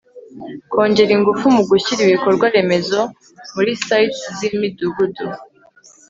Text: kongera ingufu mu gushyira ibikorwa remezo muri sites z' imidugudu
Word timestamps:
kongera 0.71 1.11
ingufu 1.17 1.45
mu 1.55 1.63
gushyira 1.69 2.01
ibikorwa 2.03 2.45
remezo 2.55 2.99
muri 3.55 3.71
sites 3.83 4.19
z' 4.35 4.45
imidugudu 4.49 5.25